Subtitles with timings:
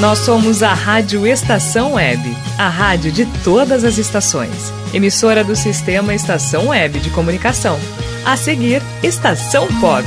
[0.00, 4.70] Nós somos a Rádio Estação Web, a rádio de todas as estações.
[4.92, 7.78] Emissora do sistema Estação Web de Comunicação.
[8.22, 10.06] A seguir, Estação Pop.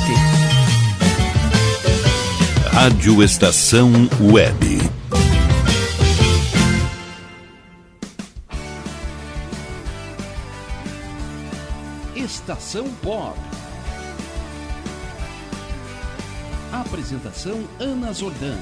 [2.72, 4.79] Rádio Estação Web.
[12.15, 13.40] Estação Pop.
[16.72, 18.56] Apresentação Ana Zordan.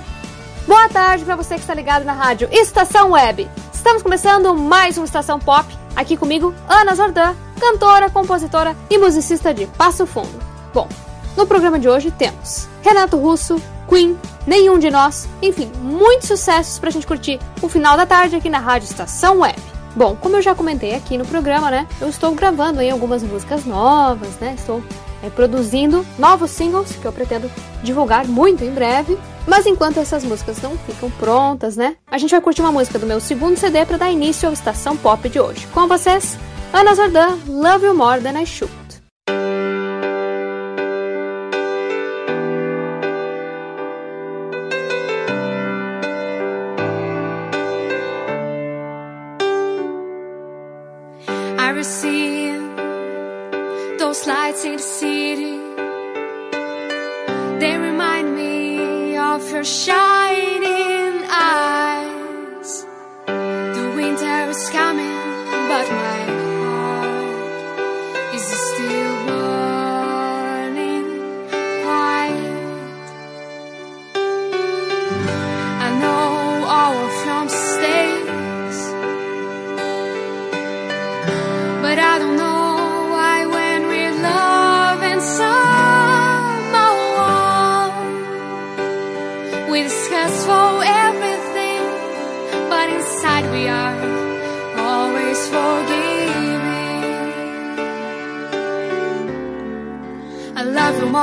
[0.67, 3.49] Boa tarde para você que está ligado na rádio Estação Web.
[3.73, 5.65] Estamos começando mais uma Estação Pop.
[5.95, 10.37] Aqui comigo, Ana Zordan, cantora, compositora e musicista de Passo Fundo.
[10.73, 10.89] Bom,
[11.37, 16.89] no programa de hoje temos Renato Russo, Queen, Nenhum de Nós, enfim, muitos sucessos para
[16.89, 19.61] a gente curtir o final da tarde aqui na rádio Estação Web.
[19.95, 21.87] Bom, como eu já comentei aqui no programa, né?
[22.01, 24.55] Eu estou gravando aí algumas músicas novas, né?
[24.57, 24.83] Estou
[25.23, 27.49] é, produzindo novos singles que eu pretendo
[27.81, 29.17] divulgar muito em breve.
[29.47, 31.95] Mas enquanto essas músicas não ficam prontas, né?
[32.11, 34.97] A gente vai curtir uma música do meu segundo CD para dar início ao Estação
[34.97, 35.65] Pop de hoje.
[35.67, 36.37] Com vocês,
[36.73, 38.86] Ana Zordan, Love You More Than I Should.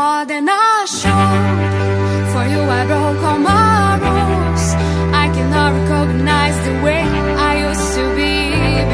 [0.04, 4.64] More than I should For you I broke all my rules.
[5.22, 7.02] I cannot recognize the way
[7.48, 8.34] I used to be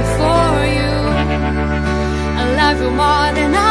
[0.01, 0.93] before you.
[2.41, 3.70] I love you more than I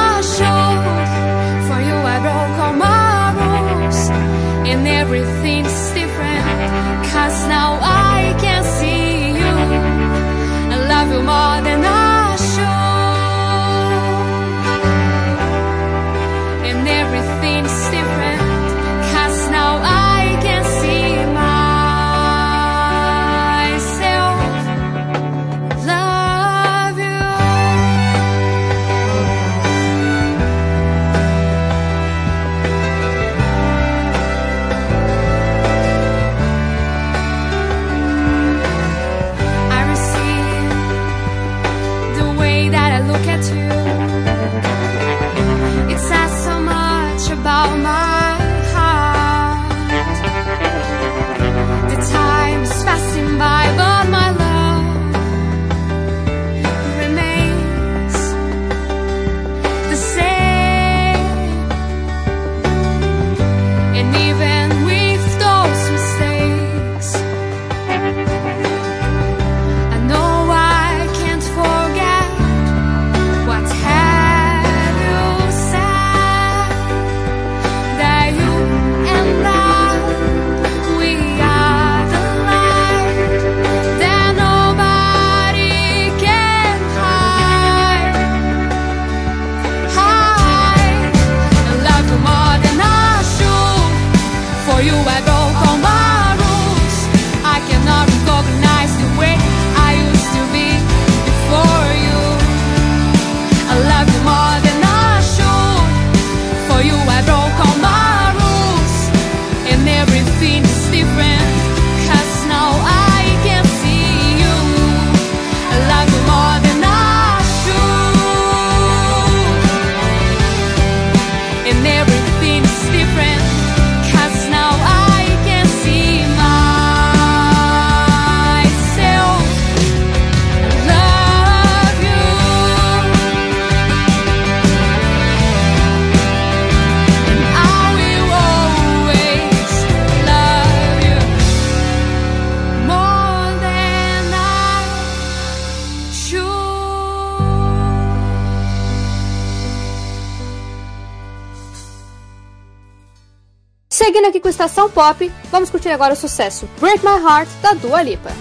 [155.00, 158.34] Pop, vamos curtir agora o sucesso Break My Heart da Dua Lipa.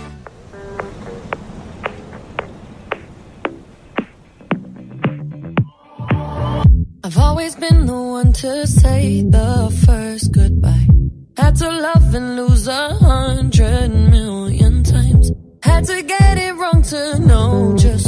[7.05, 10.89] I've always been the one to say the first goodbye.
[11.37, 15.31] Had to love and lose a hundred million times.
[15.63, 18.08] Had to get it wrong to know just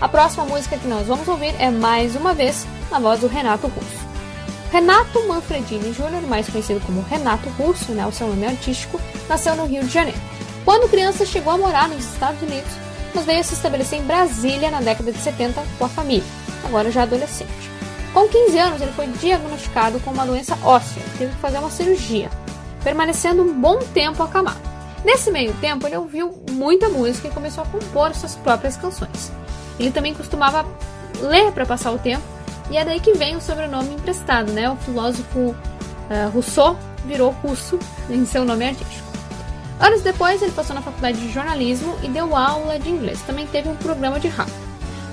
[0.00, 3.66] a próxima música que nós vamos ouvir é mais uma vez na voz do Renato
[3.66, 4.08] Russo.
[4.72, 9.66] Renato Manfredini Jr., mais conhecido como Renato Russo, né, o seu nome artístico, nasceu no
[9.66, 10.18] Rio de Janeiro.
[10.64, 12.70] Quando criança, chegou a morar nos Estados Unidos,
[13.14, 16.24] mas veio se estabelecer em Brasília na década de 70 com a família,
[16.64, 17.70] agora já adolescente.
[18.14, 22.30] Com 15 anos, ele foi diagnosticado com uma doença óssea teve que fazer uma cirurgia,
[22.82, 24.60] permanecendo um bom tempo acamado.
[25.04, 29.39] Nesse meio tempo, ele ouviu muita música e começou a compor suas próprias canções.
[29.80, 30.66] Ele também costumava
[31.20, 32.22] ler para passar o tempo,
[32.70, 34.70] e é daí que vem o sobrenome emprestado, né?
[34.70, 35.56] O filósofo
[36.10, 39.08] eh, Rousseau virou russo em seu nome artístico.
[39.80, 43.22] Anos depois, ele passou na faculdade de jornalismo e deu aula de inglês.
[43.22, 44.52] Também teve um programa de rádio.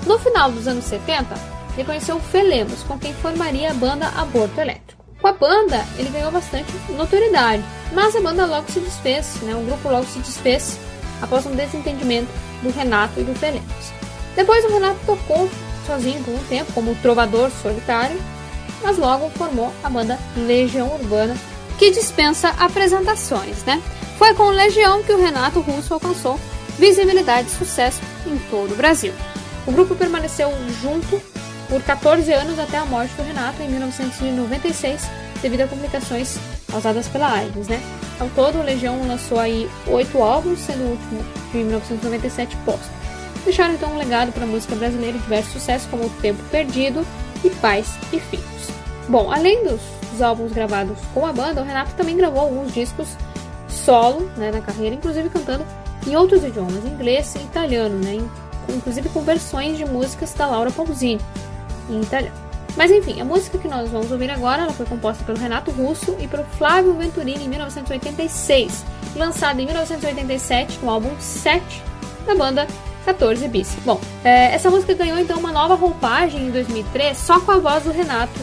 [0.06, 1.34] No final dos anos 70,
[1.74, 5.02] ele conheceu o Felemos, com quem formaria a banda Aborto Elétrico.
[5.20, 9.54] Com a banda, ele ganhou bastante notoriedade, mas a banda logo se desfez, né?
[9.54, 10.78] o grupo logo se desfez
[11.22, 12.28] após um desentendimento
[12.62, 13.97] do Renato e do Felemos.
[14.38, 15.50] Depois o Renato tocou
[15.84, 18.16] sozinho por um tempo como trovador solitário,
[18.84, 21.36] mas logo formou a banda Legião Urbana,
[21.76, 23.82] que dispensa apresentações, né?
[24.16, 26.38] Foi com Legião que o Renato Russo alcançou
[26.78, 29.12] visibilidade e sucesso em todo o Brasil.
[29.66, 31.20] O grupo permaneceu junto
[31.68, 35.02] por 14 anos até a morte do Renato em 1996,
[35.42, 36.38] devido a complicações
[36.70, 37.82] causadas pela AIDS, né?
[38.20, 42.97] Ao todo, o Legião lançou aí oito álbuns, sendo o último de 1997 póstumo.
[43.48, 47.02] Deixaram então um legado para a música brasileira de diversos sucessos como O Tempo Perdido
[47.42, 48.68] e Pais e Filhos.
[49.08, 49.80] Bom, além dos,
[50.12, 53.08] dos álbuns gravados com a banda, o Renato também gravou alguns discos
[53.66, 55.64] solo né, na carreira, inclusive cantando
[56.06, 58.18] em outros idiomas, inglês e italiano, né,
[58.68, 61.18] inclusive com versões de músicas da Laura Pausini
[61.88, 62.36] em italiano.
[62.76, 66.14] Mas enfim, a música que nós vamos ouvir agora ela foi composta pelo Renato Russo
[66.20, 68.84] e pelo Flávio Venturini em 1986,
[69.16, 71.82] lançada em 1987 no álbum 7
[72.26, 72.66] da banda
[73.08, 73.74] 14 Bis.
[73.86, 77.84] Bom, é, essa música ganhou então uma nova roupagem em 2003 só com a voz
[77.84, 78.38] do Renato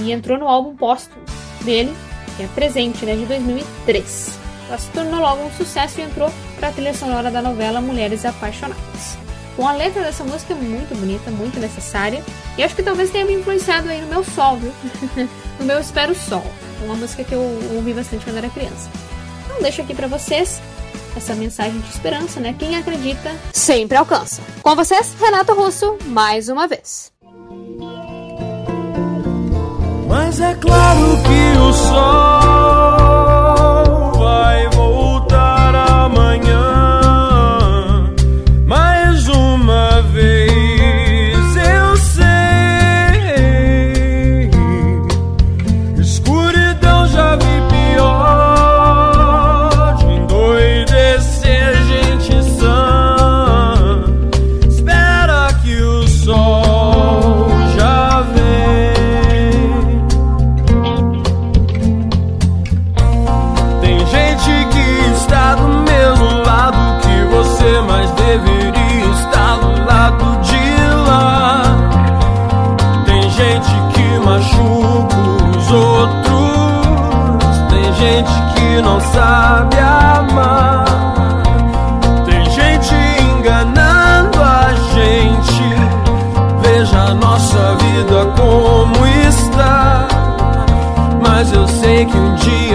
[0.00, 1.22] e entrou no álbum póstumo
[1.60, 1.94] dele,
[2.34, 4.38] que é presente, né, de 2003.
[4.68, 8.24] Ela se tornou logo um sucesso e entrou para a trilha sonora da novela Mulheres
[8.24, 9.18] Apaixonadas.
[9.54, 12.24] Bom, a letra dessa música é muito bonita, muito necessária.
[12.56, 14.72] E acho que talvez tenha me influenciado aí no meu sol, viu?
[15.60, 16.46] no meu Espero Sol.
[16.84, 17.42] Uma música que eu
[17.74, 18.88] ouvi bastante quando era criança.
[19.44, 20.62] Então deixo aqui para vocês
[21.16, 22.54] essa mensagem de esperança, né?
[22.58, 24.42] Quem acredita sempre alcança.
[24.62, 27.12] Com vocês, Renato Russo, mais uma vez.
[30.08, 32.39] Mas é claro que o sol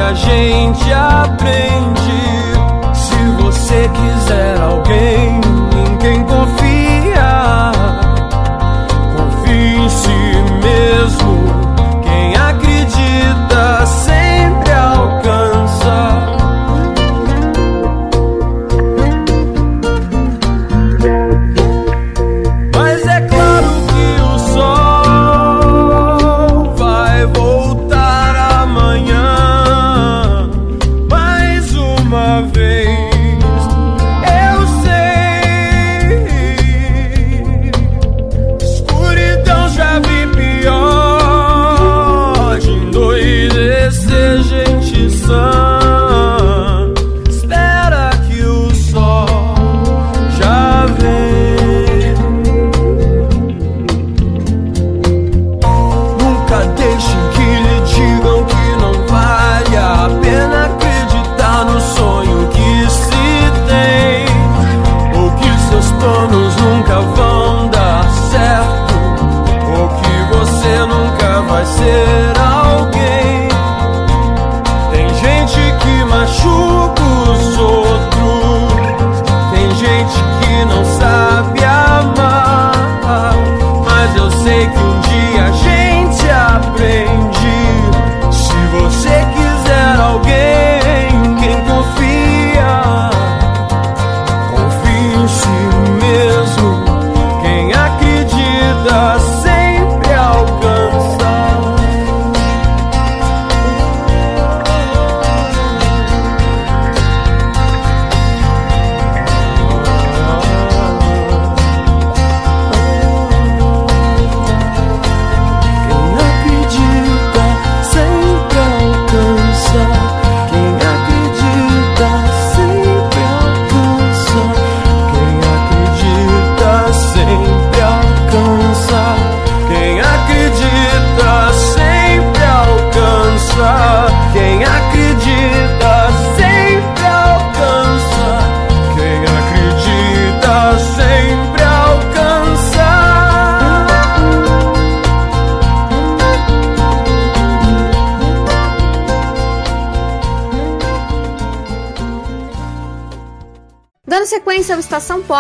[0.06, 1.95] a gente aprende.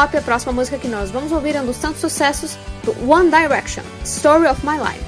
[0.05, 3.31] Pop, a próxima música que nós vamos ouvir é um dos tantos sucessos do One
[3.31, 5.03] Direction, Story of My Life.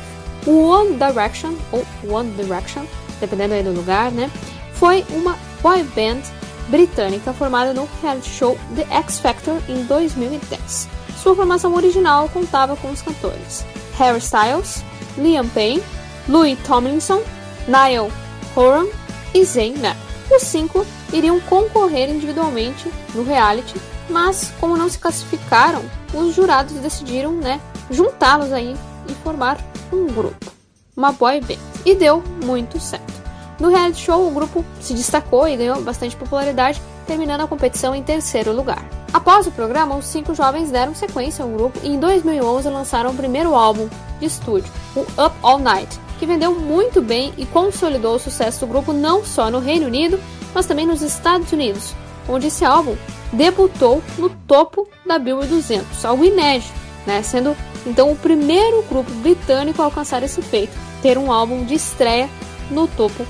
[0.48, 2.84] O One Direction, ou One Direction,
[3.20, 4.32] dependendo aí do lugar, né?
[4.74, 6.22] Foi uma boy band
[6.70, 10.90] britânica formada no reality show The X Factor em 2010.
[11.22, 13.64] Sua formação original contava com os cantores
[14.00, 14.84] Harry Styles,
[15.16, 15.84] Liam Payne,
[16.28, 17.22] Louis Tomlinson,
[17.68, 18.10] Niall
[18.56, 18.88] Horan
[19.32, 20.00] e Zayn Malik.
[20.32, 25.84] Os cinco iriam concorrer individualmente no reality, mas como não se classificaram,
[26.14, 27.60] os jurados decidiram, né,
[27.90, 28.76] juntá-los aí
[29.08, 29.58] e formar
[29.92, 30.52] um grupo,
[30.96, 31.58] uma boy band.
[31.86, 33.14] E deu muito certo.
[33.60, 38.04] No reality show, o grupo se destacou e ganhou bastante popularidade, terminando a competição em
[38.04, 38.84] terceiro lugar.
[39.12, 43.16] Após o programa, os cinco jovens deram sequência ao grupo e em 2011 lançaram o
[43.16, 48.20] primeiro álbum de estúdio, o Up All Night, que vendeu muito bem e consolidou o
[48.20, 50.20] sucesso do grupo não só no Reino Unido,
[50.54, 51.96] mas também nos Estados Unidos,
[52.28, 52.96] onde esse álbum
[53.32, 56.74] debutou no topo da Billboard 200, algo inédito,
[57.06, 57.22] né?
[57.22, 57.56] sendo
[57.86, 62.30] então o primeiro grupo britânico a alcançar esse feito, ter um álbum de estreia
[62.70, 63.26] no topo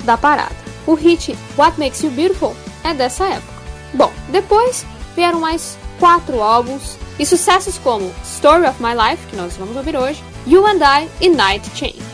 [0.00, 0.54] da parada.
[0.86, 2.54] O hit What Makes You Beautiful
[2.84, 3.52] é dessa época.
[3.94, 9.56] Bom, depois vieram mais quatro álbuns e sucessos como Story of My Life, que nós
[9.56, 12.11] vamos ouvir hoje, You and I e Night Changes.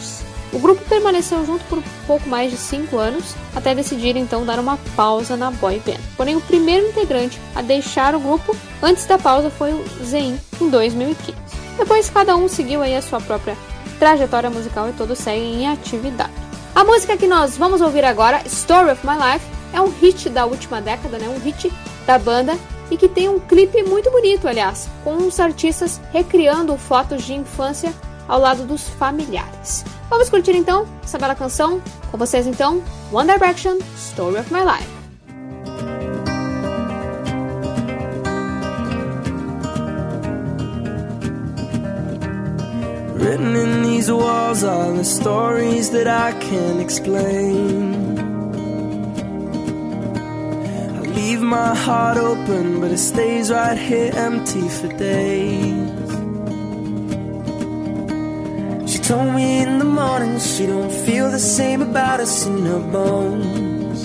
[0.52, 4.78] O grupo permaneceu junto por pouco mais de 5 anos, até decidir então dar uma
[4.96, 6.00] pausa na boy band.
[6.16, 10.70] Porém, o primeiro integrante a deixar o grupo antes da pausa foi o Zayn, em
[10.70, 11.36] 2015.
[11.76, 13.56] Depois, cada um seguiu aí a sua própria
[13.98, 16.32] trajetória musical e todos seguem em atividade.
[16.74, 20.46] A música que nós vamos ouvir agora, Story of My Life, é um hit da
[20.46, 21.28] última década, né?
[21.28, 21.72] um hit
[22.06, 22.56] da banda
[22.90, 27.92] e que tem um clipe muito bonito, aliás, com os artistas recriando fotos de infância
[28.26, 29.84] ao lado dos familiares.
[30.08, 34.98] Vamos curtir então essa bela canção com vocês então, One Direction, Story of My Life.
[43.18, 48.16] Written in these walls are the stories that I can't explain.
[50.96, 55.87] I leave my heart open, but it stays right here empty for days.
[59.08, 64.00] Told me in the morning she don't feel the same about us in her bones.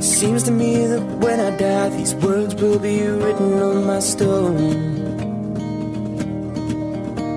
[0.00, 4.76] Seems to me that when I die, these words will be written on my stone.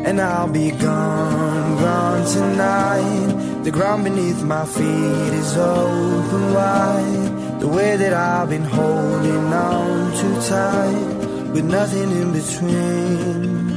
[0.06, 3.64] And I'll be gone, gone tonight.
[3.64, 7.60] The ground beneath my feet is open wide.
[7.62, 13.73] The way that I've been holding on too tight, with nothing in between.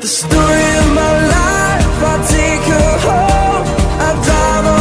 [0.00, 3.64] The story of my life, I take her home.
[3.98, 4.77] I drive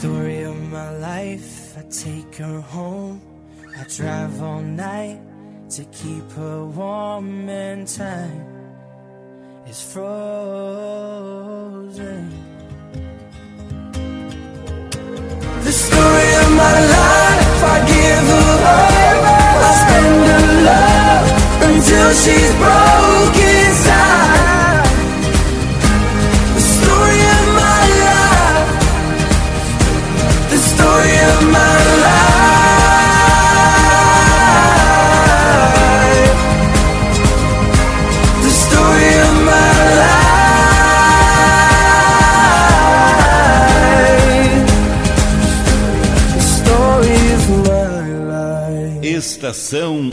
[0.00, 0.28] chasing the clouds.
[0.28, 0.56] The story of
[1.90, 3.20] take her home.
[3.76, 5.20] I drive all night
[5.70, 8.46] to keep her warm and time
[9.68, 10.18] is frozen.
[15.64, 19.24] The story of my life, I give her up.
[19.60, 21.26] I spend her love
[21.62, 23.37] until she's broken
[49.58, 50.08] Estação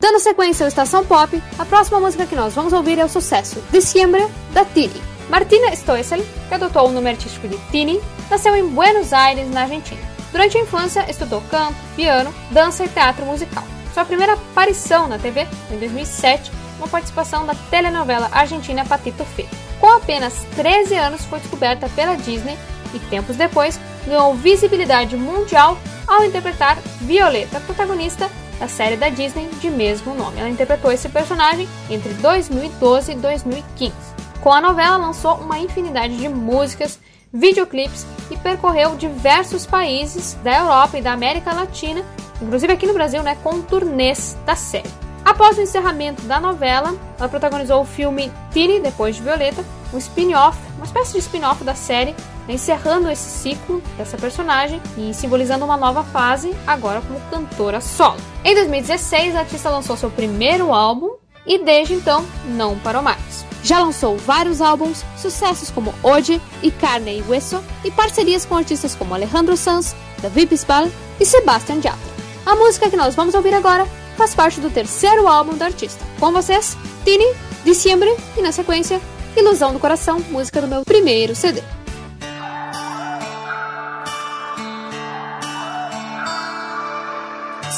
[0.00, 3.60] Dando sequência ao Estação Pop, a próxima música que nós vamos ouvir é o sucesso
[3.72, 5.02] Diciembre, da Tini.
[5.28, 8.00] Martina Stoessel, que adotou o nome artístico de Tini,
[8.30, 10.00] nasceu em Buenos Aires, na Argentina.
[10.30, 13.64] Durante a infância, estudou canto, piano, dança e teatro musical.
[13.92, 19.46] Sua primeira aparição na TV em 2007, uma participação da telenovela argentina Patito Fê.
[19.80, 22.56] Com apenas 13 anos, foi descoberta pela Disney
[22.94, 29.70] e, tempos depois, ganhou visibilidade mundial ao interpretar Violeta, protagonista da série da Disney de
[29.70, 30.38] mesmo nome.
[30.38, 33.92] Ela interpretou esse personagem entre 2012 e 2015.
[34.40, 36.98] Com a novela, lançou uma infinidade de músicas,
[37.32, 42.04] videoclipes e percorreu diversos países da Europa e da América Latina,
[42.40, 44.90] inclusive aqui no Brasil, né, com turnês da série.
[45.24, 50.58] Após o encerramento da novela, ela protagonizou o filme Tini, depois de Violeta, um spin-off,
[50.76, 52.12] uma espécie de spin-off da série,
[52.46, 58.20] né, encerrando esse ciclo dessa personagem e simbolizando uma nova fase, agora como cantora solo.
[58.44, 61.10] Em 2016, a artista lançou seu primeiro álbum
[61.46, 63.44] e desde então não parou mais.
[63.62, 68.94] Já lançou vários álbuns, sucessos como Hoje e Carne e Hueso, e parcerias com artistas
[68.94, 70.88] como Alejandro Sanz, David Bisbal
[71.20, 72.12] e Sebastian Yatra.
[72.44, 76.04] A música que nós vamos ouvir agora faz parte do terceiro álbum da artista.
[76.18, 77.26] Com vocês, Tini,
[77.64, 79.00] Diciembre e na sequência,
[79.36, 81.62] Ilusão do Coração, música do meu primeiro CD.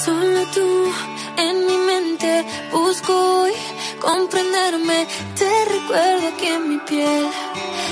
[0.05, 0.93] Solo tú
[1.38, 3.53] en mi mente busco hoy
[4.01, 5.07] comprenderme.
[5.38, 7.31] Te recuerdo aquí en mi piel,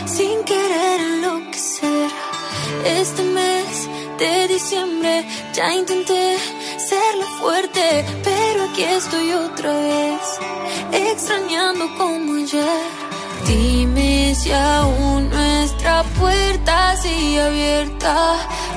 [0.07, 2.11] sin querer enloquecer.
[2.85, 6.37] Este mes de diciembre ya intenté
[6.79, 10.39] ser la fuerte, pero aquí estoy otra vez,
[10.93, 13.12] extrañando como ayer.
[13.47, 18.37] Dime si aún nuestra puerta sigue abierta.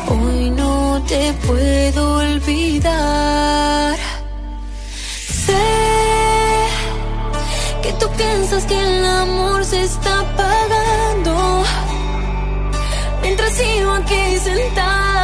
[0.10, 3.98] Hoy no te puedo olvidar.
[5.46, 5.68] Sé
[7.84, 11.64] que tú piensas que el amor se está apagando.
[13.22, 15.15] Mientras sigo aquí sentada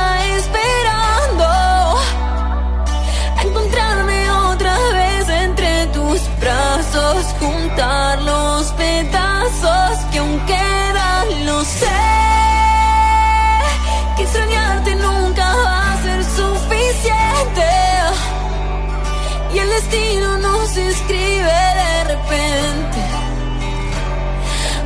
[19.91, 22.99] destino nos escribe de repente.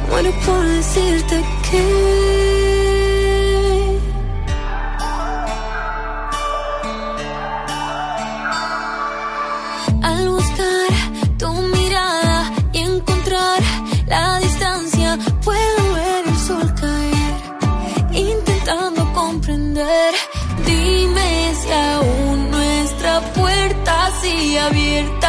[0.10, 2.55] Muero por decirte que.
[24.26, 25.25] así abierta.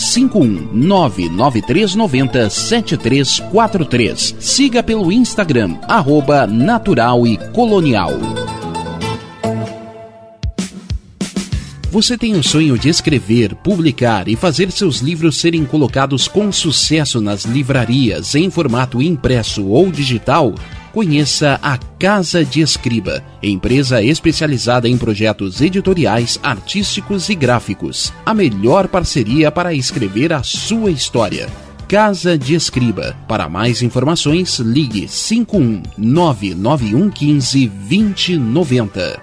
[2.08, 4.36] 5199390 7343.
[4.38, 8.12] Siga pelo Instagram, arroba natural e colonial.
[11.90, 17.20] Você tem o sonho de escrever, publicar e fazer seus livros serem colocados com sucesso
[17.20, 20.54] nas livrarias em formato impresso ou digital?
[20.92, 28.12] Conheça a Casa de Escriba, empresa especializada em projetos editoriais, artísticos e gráficos.
[28.24, 31.48] A melhor parceria para escrever a sua história.
[31.90, 33.16] Casa de Escriba.
[33.26, 39.20] Para mais informações, ligue 51 99115 2090.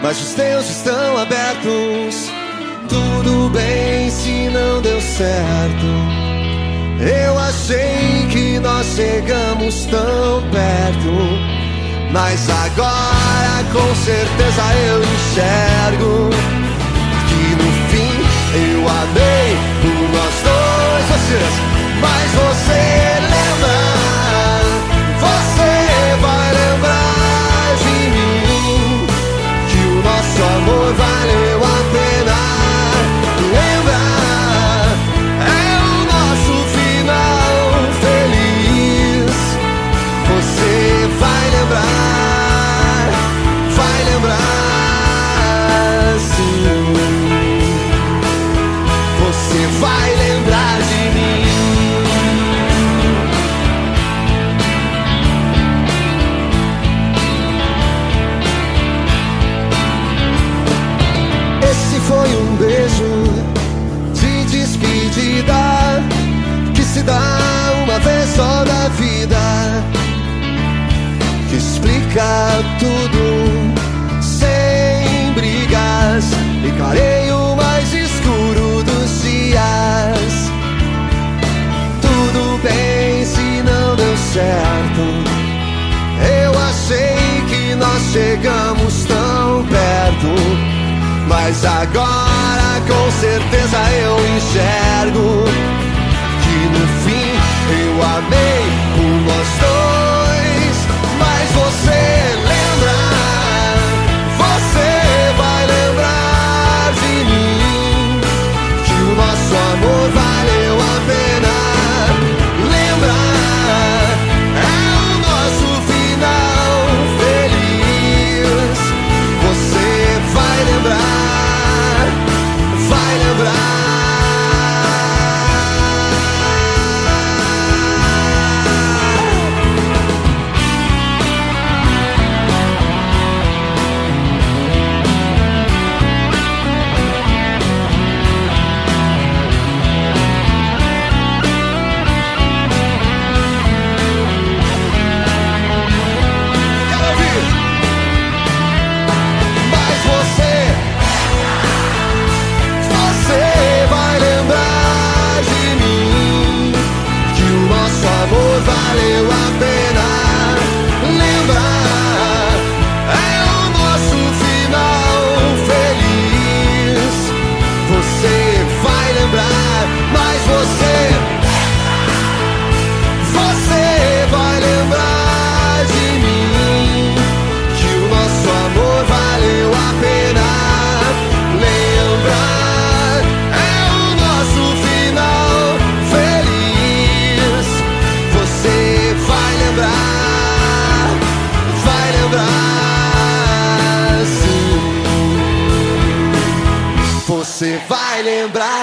[0.00, 2.30] mas os teus estão abertos.
[2.88, 5.86] Tudo bem se não deu certo.
[7.00, 11.58] Eu achei que nós chegamos tão perto.
[12.12, 16.30] Mas agora com certeza eu enxergo
[17.28, 18.14] que no fim
[18.54, 21.67] eu amei por nós dois, vocês.
[22.00, 23.27] Mas você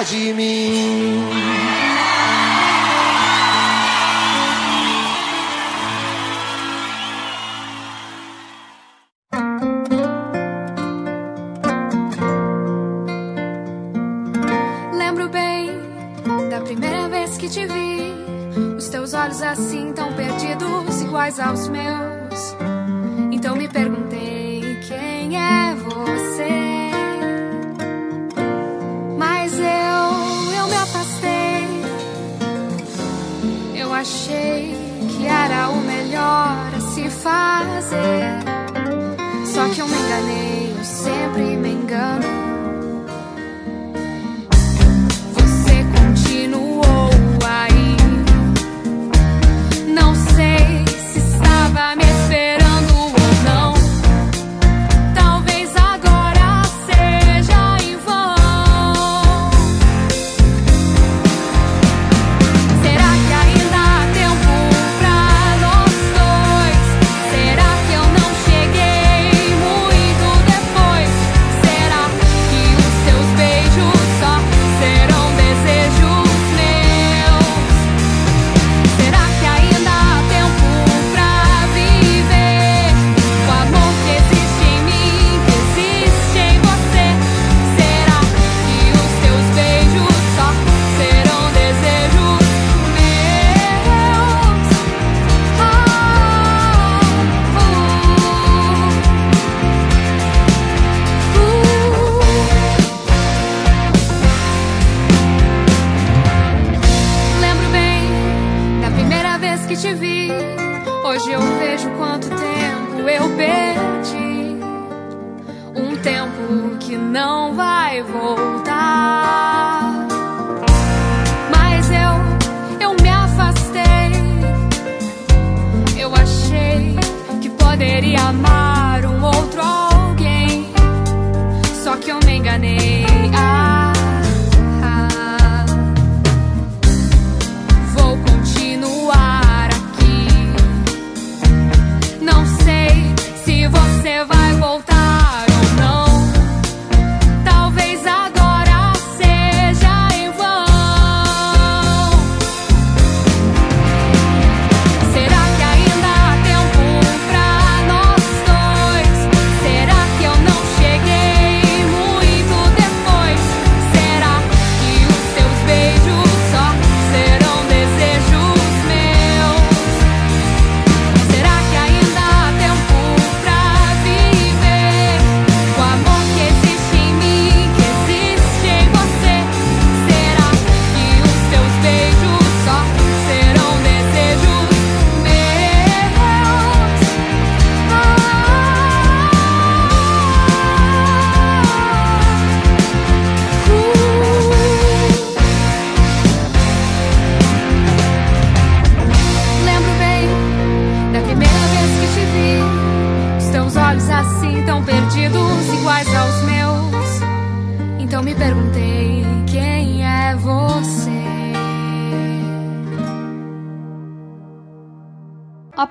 [0.05, 1.34] de mim.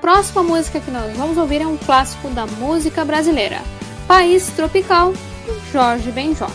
[0.04, 3.62] Próxima música que nós vamos ouvir é um clássico da música brasileira,
[4.06, 5.14] País Tropical,
[5.72, 6.46] Jorge Benjó.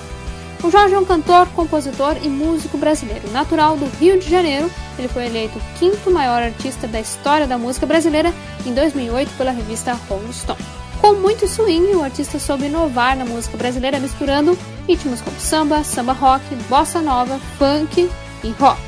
[0.63, 4.69] O Jorge é um cantor, compositor e músico brasileiro, natural do Rio de Janeiro.
[4.99, 8.31] Ele foi eleito o quinto maior artista da história da música brasileira
[8.67, 10.63] em 2008 pela revista Rolling Stone.
[11.01, 14.55] Com muito swing, o artista soube inovar na música brasileira misturando
[14.87, 18.11] ritmos como samba, samba rock, bossa nova, funk
[18.43, 18.79] e rock.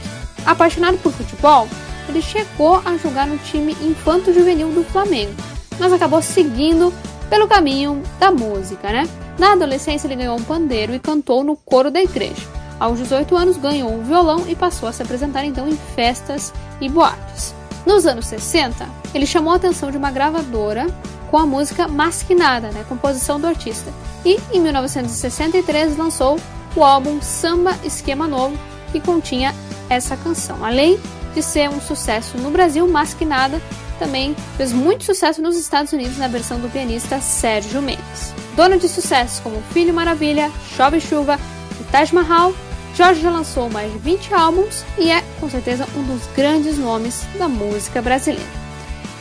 [0.45, 1.67] Apaixonado por futebol,
[2.11, 5.33] ele chegou a jogar no time infanto-juvenil do Flamengo,
[5.79, 6.93] mas acabou seguindo
[7.29, 9.07] pelo caminho da música, né?
[9.39, 12.45] Na adolescência, ele ganhou um pandeiro e cantou no coro da igreja.
[12.79, 16.89] Aos 18 anos, ganhou um violão e passou a se apresentar então em festas e
[16.89, 17.55] boates.
[17.85, 20.87] Nos anos 60, ele chamou a atenção de uma gravadora
[21.29, 23.91] com a música Masquinada, né, composição do artista.
[24.25, 26.37] E em 1963 lançou
[26.75, 28.57] o álbum Samba Esquema Novo,
[28.91, 29.55] que continha
[29.89, 30.63] essa canção.
[30.63, 30.99] Além
[31.33, 33.61] de ser um sucesso no Brasil, Masquinada
[33.97, 38.33] também fez muito sucesso nos Estados Unidos na versão do pianista Sérgio Mendes.
[38.55, 41.39] Dono de sucessos como Filho Maravilha, Chove Chuva
[41.79, 42.51] e Taj Mahal,
[42.95, 47.25] Jorge já lançou mais de 20 álbuns e é, com certeza, um dos grandes nomes
[47.37, 48.61] da música brasileira.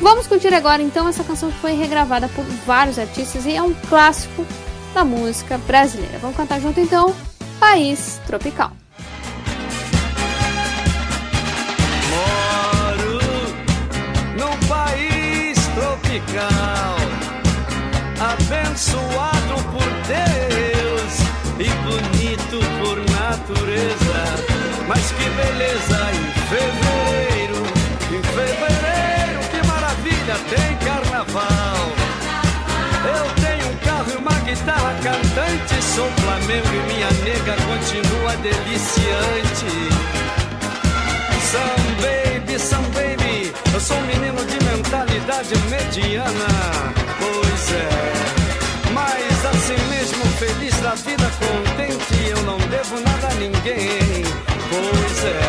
[0.01, 3.75] Vamos curtir agora então essa canção que foi regravada por vários artistas e é um
[3.89, 4.47] clássico
[4.95, 6.19] da música brasileira.
[6.19, 7.15] Vamos cantar junto então
[7.61, 8.80] País Tropical.
[12.11, 13.19] Moro
[14.39, 16.97] num país tropical,
[18.21, 21.13] abençoado por Deus
[21.59, 24.21] e bonito por natureza.
[24.89, 27.61] Mas que beleza em fevereiro,
[28.11, 31.81] em fevereiro, que maravilha tem carnaval.
[33.05, 39.71] Eu tenho um carro e uma guitarra cantante, sou Flamengo e minha nega continua deliciante.
[41.51, 46.47] Some baby, some baby, eu sou um menino de mentalidade mediana.
[47.19, 47.89] Pois é,
[48.93, 54.23] mas assim mesmo feliz da vida, contente, eu não devo nada a ninguém.
[54.71, 55.41] Pois é,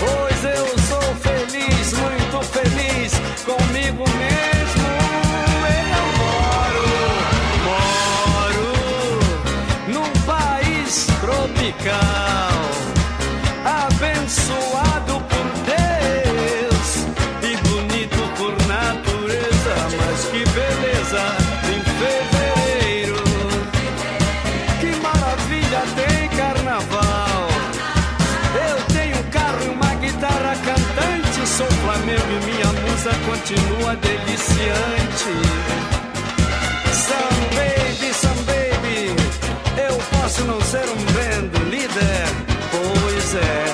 [0.00, 3.12] pois eu sou feliz, muito feliz
[3.46, 4.88] comigo mesmo.
[5.96, 6.84] Eu moro,
[8.28, 8.68] moro
[9.88, 12.21] num país tropical
[33.10, 35.24] continua deliciante.
[36.92, 39.16] Some baby, some baby,
[39.76, 42.26] eu posso não ser um band líder.
[42.70, 43.64] Pois é,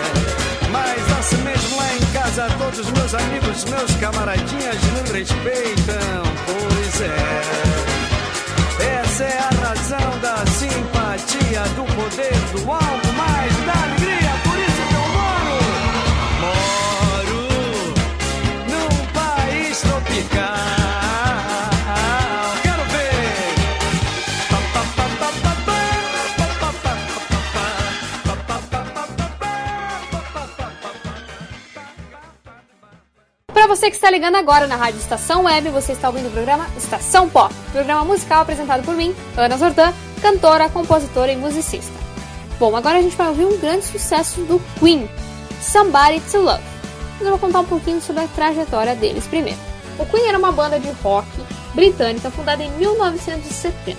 [0.71, 6.23] mas assim mesmo lá em casa todos meus amigos, meus camaradinhas me respeitam.
[6.47, 7.43] Pois é,
[9.03, 14.28] essa é a razão da simpatia, do poder, do algo mais, da alegria.
[33.69, 37.29] Você que está ligando agora na Rádio Estação Web, você está ouvindo o programa Estação
[37.29, 39.93] Pop, programa musical apresentado por mim, Ana Zordan,
[40.23, 41.93] cantora, compositora e musicista.
[42.59, 45.07] Bom, agora a gente vai ouvir um grande sucesso do Queen,
[45.61, 46.63] Somebody to Love.
[47.21, 49.59] Eu vou contar um pouquinho sobre a trajetória deles primeiro.
[49.99, 51.29] O Queen era uma banda de rock
[51.75, 53.99] britânica fundada em 1970.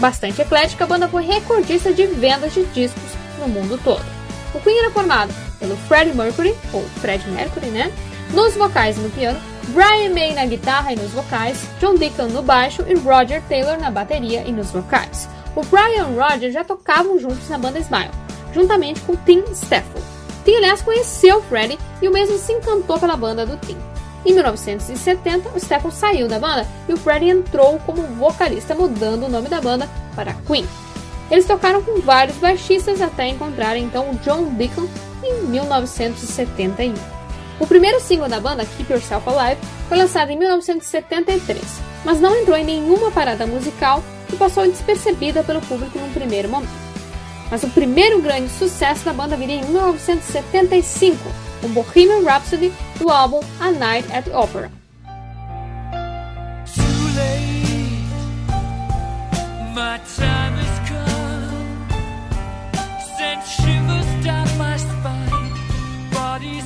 [0.00, 4.04] Bastante eclética, a banda foi recordista de vendas de discos no mundo todo.
[4.52, 7.92] O Queen era formado pelo Freddie Mercury, ou Fred Mercury, né?
[8.32, 12.42] Nos vocais e no piano, Brian May na guitarra e nos vocais, John Deacon no
[12.42, 15.28] baixo e Roger Taylor na bateria e nos vocais.
[15.54, 18.10] O Brian e o Roger já tocavam juntos na banda Smile,
[18.52, 20.04] juntamente com Tim Stafford.
[20.44, 23.76] Tim, aliás, conheceu Freddie e o mesmo se encantou pela banda do Tim.
[24.26, 29.28] Em 1970, o Stafford saiu da banda e o Freddie entrou como vocalista, mudando o
[29.28, 30.66] nome da banda para Queen.
[31.30, 34.86] Eles tocaram com vários baixistas até encontrarem então o John Deacon
[35.22, 37.13] em 1971.
[37.60, 41.62] O primeiro single da banda, Keep Yourself Alive, foi lançado em 1973,
[42.04, 44.02] mas não entrou em nenhuma parada musical
[44.32, 46.84] e passou despercebida pelo público num primeiro momento.
[47.50, 51.16] Mas o primeiro grande sucesso da banda viria em 1975,
[51.60, 54.70] com Bohemian Rhapsody do álbum A Night at the Opera.
[63.44, 65.52] Shivers down my spine,
[66.10, 66.64] body's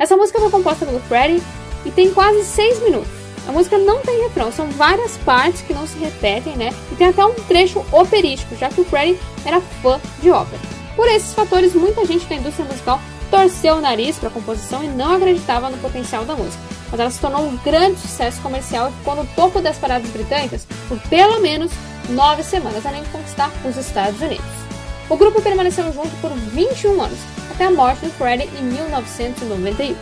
[0.00, 1.42] essa música foi composta pelo Freddie
[1.84, 3.12] e tem quase 6 minutos.
[3.46, 6.74] A música não tem refrão, são várias partes que não se repetem, né?
[6.90, 10.60] E tem até um trecho operístico, já que o Freddie era fã de ópera.
[10.96, 12.98] Por esses fatores, muita gente da indústria musical
[13.30, 16.62] torceu o nariz para a composição e não acreditava no potencial da música.
[16.90, 20.66] Mas ela se tornou um grande sucesso comercial e ficou no topo das paradas britânicas
[20.88, 21.70] por pelo menos
[22.08, 24.44] nove semanas, além de conquistar os Estados Unidos.
[25.08, 27.18] O grupo permaneceu junto por 21 anos,
[27.50, 29.96] até a morte do Freddie em 1991.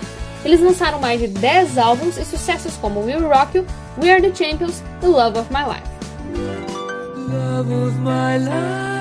[0.44, 3.66] Eles lançaram mais de 10 álbuns e sucessos como Will Rock You,
[4.00, 5.98] We Are the Champions e Love of My Life.
[7.28, 8.97] Love of my life,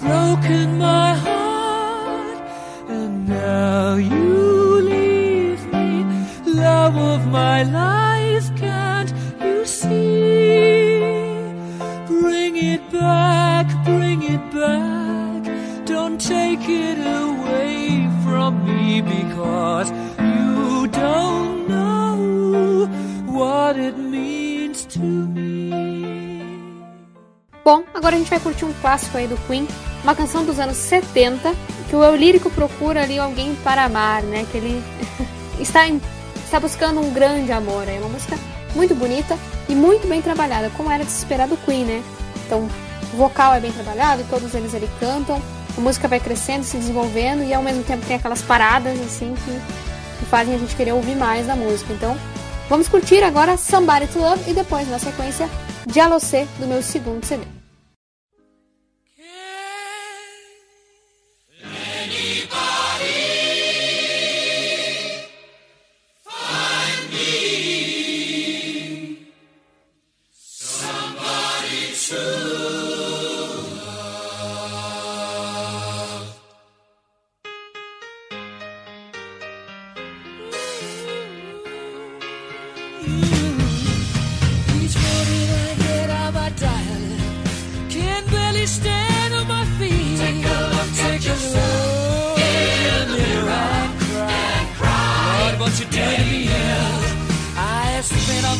[0.00, 2.38] broken my heart,
[2.88, 6.04] and now you leave me.
[6.46, 11.00] Love of my life, can't you see?
[12.06, 15.40] Bring it back, bring it back.
[15.86, 22.86] Don't take it away from me because you don't know
[23.26, 25.70] what it means to me.
[27.64, 29.66] Bom, agora a gente vai curtir um clássico aí do Queen,
[30.02, 31.54] uma canção dos anos 70,
[31.88, 34.46] que o eu lírico procura ali alguém para amar, né?
[34.50, 34.82] Que ele
[35.60, 36.00] está, em-
[36.44, 37.88] está buscando um grande amor.
[37.88, 38.38] É uma música
[38.74, 39.36] muito bonita
[39.68, 42.02] e muito bem trabalhada, como era de se esperar do Queen, né?
[42.46, 42.68] Então,
[43.12, 45.40] o vocal é bem trabalhado, todos eles ali cantam,
[45.76, 50.18] a música vai crescendo, se desenvolvendo e ao mesmo tempo tem aquelas paradas assim que,
[50.18, 51.92] que fazem a gente querer ouvir mais da música.
[51.92, 52.16] Então,
[52.68, 55.48] vamos curtir agora Somebody to Love e depois, na sequência,
[55.92, 57.59] Jalocê do meu segundo CD.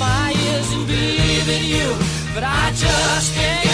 [0.01, 1.95] Spent all my years in believing you,
[2.35, 3.70] but I just can't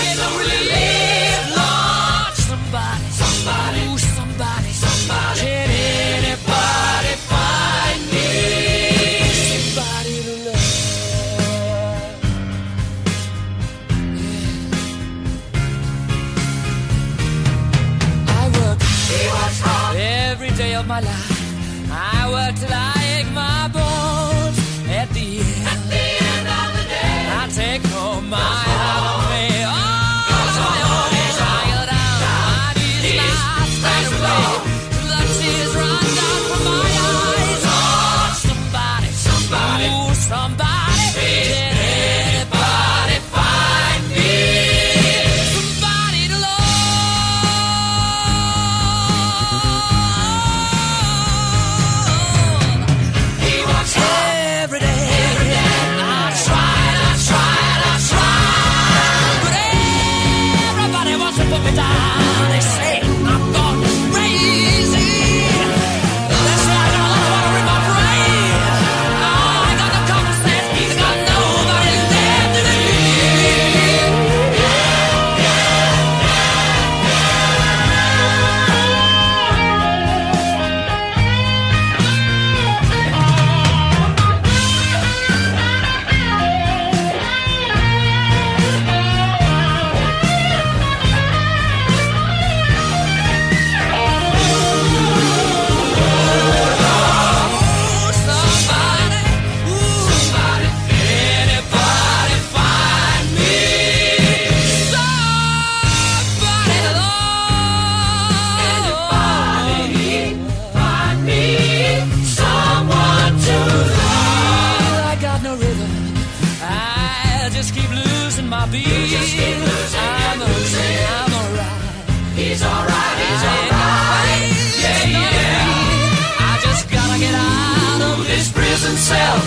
[117.57, 118.87] just keep losing my beat.
[118.87, 122.05] I'm okay, I'm alright.
[122.37, 124.53] He's alright, he's alright.
[124.83, 126.51] Yeah, yeah.
[126.51, 129.39] I just gotta get out of this prison cell.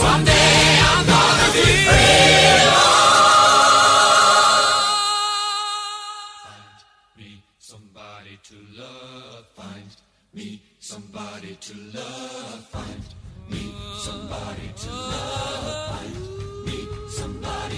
[0.00, 2.28] Someday I'm gonna be free.
[7.58, 9.90] Somebody to love, find
[10.32, 13.04] me somebody to love, find
[13.50, 13.62] me
[14.00, 16.27] somebody to love, find me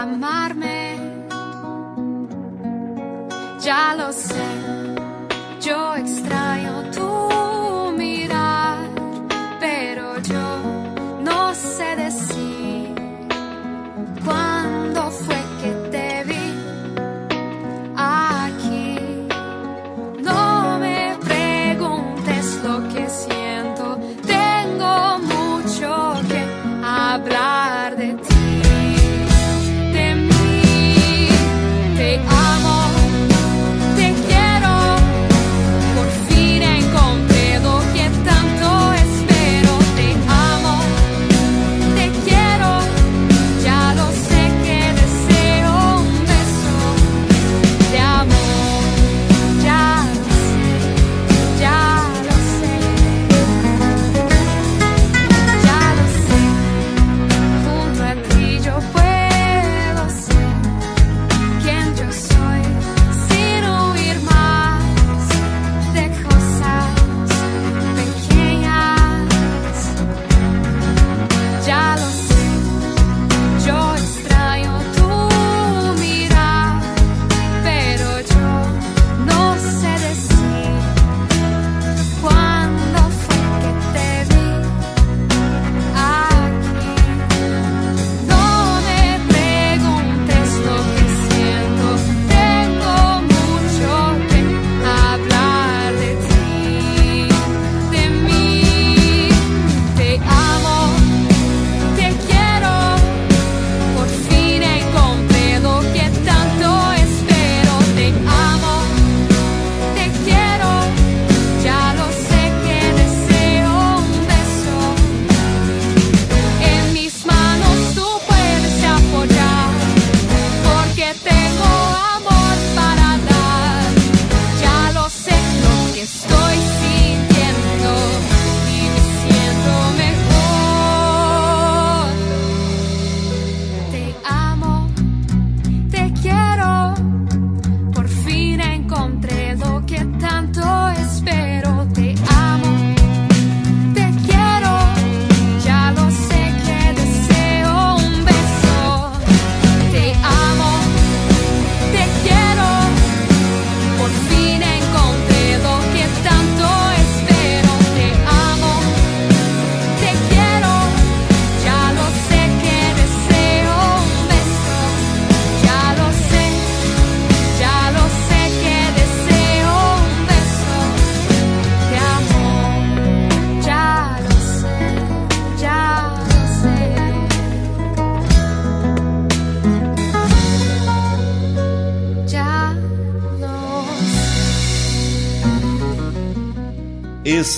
[0.00, 0.98] amarme.
[3.60, 4.49] Ya lo sé.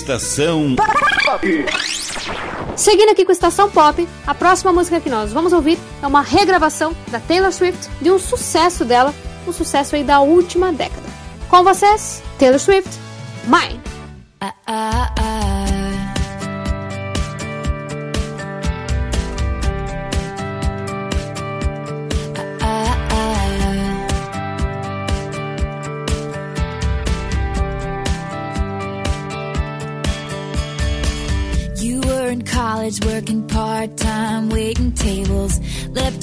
[0.03, 1.65] Estação Pop.
[2.75, 6.93] Seguindo aqui com Estação Pop, a próxima música que nós vamos ouvir é uma regravação
[7.07, 9.15] da Taylor Swift de um sucesso dela,
[9.47, 11.07] um sucesso aí da última década.
[11.47, 12.89] Com vocês, Taylor Swift,
[13.45, 13.79] Mine.
[14.41, 15.12] Uh, uh.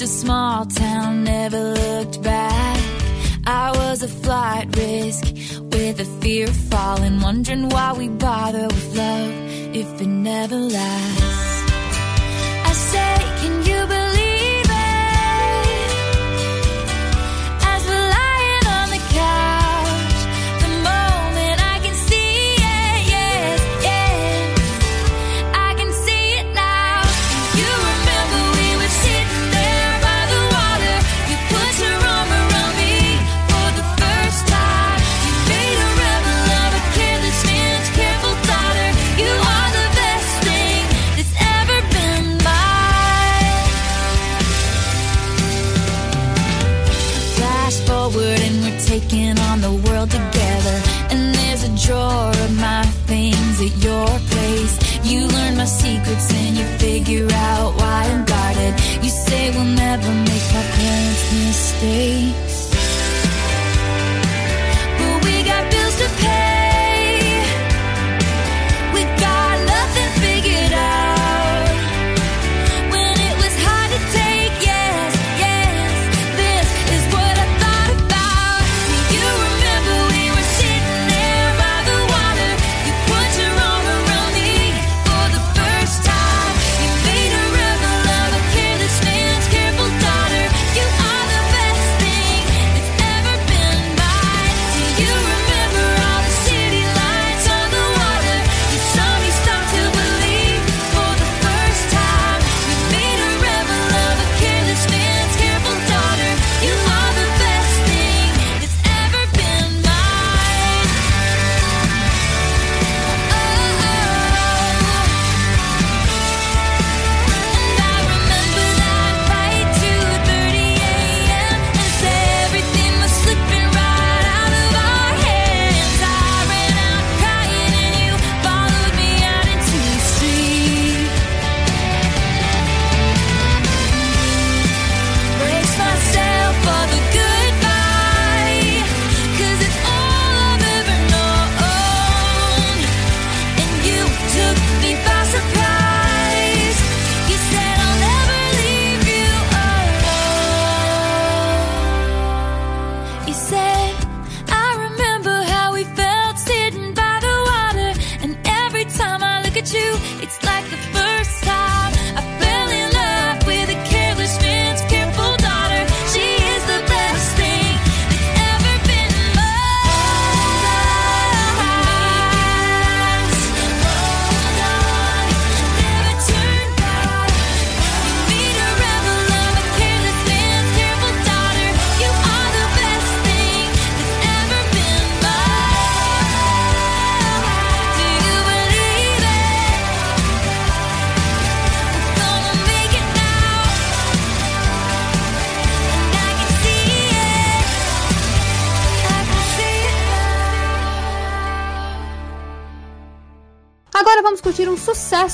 [0.01, 2.79] A small town, never looked back.
[3.45, 5.25] I was a flight risk
[5.75, 9.31] with a fear of falling, wondering why we bother with love
[9.75, 11.71] if it never lasts.
[12.65, 13.30] I say.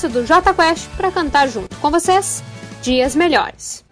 [0.06, 2.44] do JQuest Quest para cantar junto com vocês
[2.84, 3.87] Dias Melhores.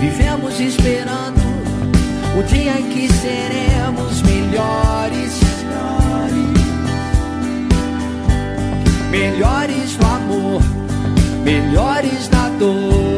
[0.00, 1.38] Vivemos esperando
[2.38, 5.38] o dia em que seremos melhores.
[9.10, 10.62] Melhores no amor,
[11.44, 13.09] melhores na dor.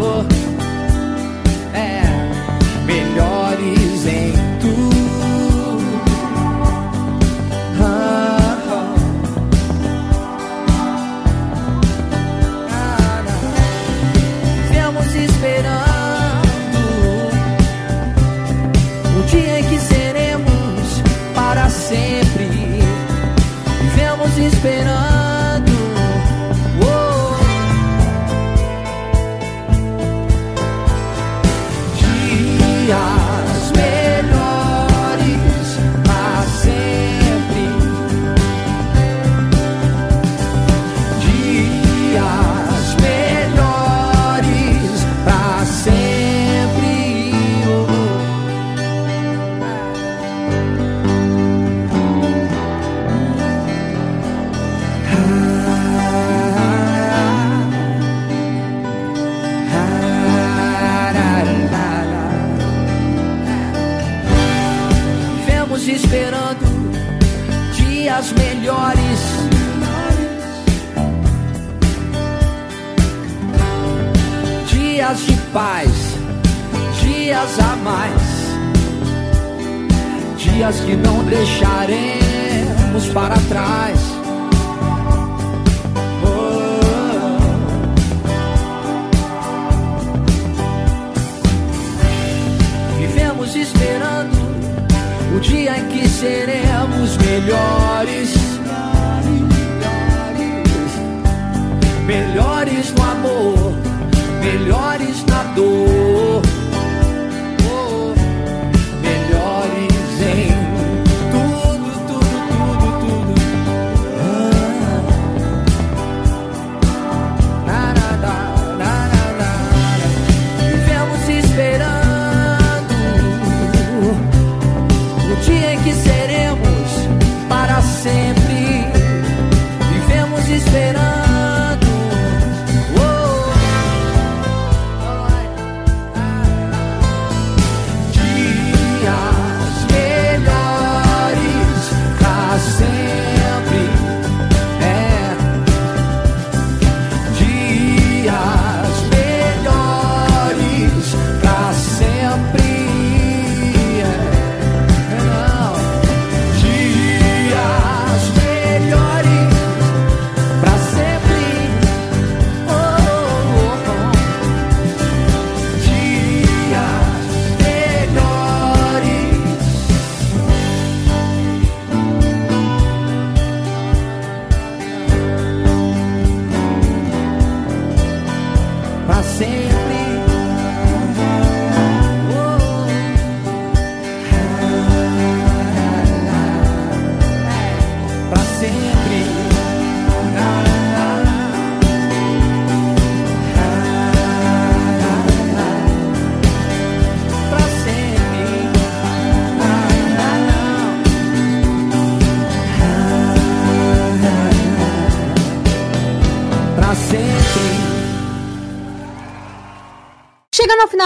[104.73, 105.23] melhores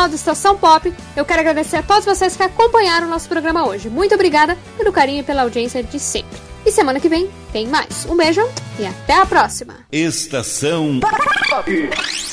[0.07, 0.93] final do Estação Pop.
[1.17, 3.89] Eu quero agradecer a todos vocês que acompanharam o nosso programa hoje.
[3.89, 6.39] Muito obrigada pelo carinho e pela audiência de sempre.
[6.65, 8.07] E semana que vem tem mais.
[8.09, 8.43] Um beijo
[8.79, 9.75] e até a próxima.
[9.93, 12.26] Estação Pop.